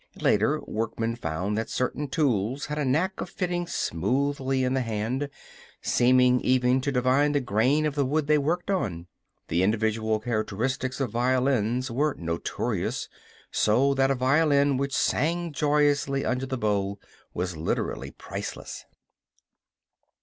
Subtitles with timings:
[0.19, 5.29] Later, workmen found that certain tools had a knack of fitting smoothly in the hand
[5.79, 9.05] seeming even to divine the grain of the wood they worked on.
[9.47, 13.09] The individual characteristics of violins were notorious,
[13.51, 16.97] so that a violin which sang joyously under the bow
[17.35, 18.85] was literally priceless.